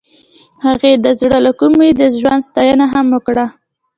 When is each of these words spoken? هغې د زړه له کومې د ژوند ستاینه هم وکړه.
هغې 0.65 0.91
د 1.03 1.05
زړه 1.19 1.37
له 1.45 1.51
کومې 1.59 1.89
د 1.93 2.01
ژوند 2.19 2.41
ستاینه 2.49 2.85
هم 2.93 3.05
وکړه. 3.15 3.45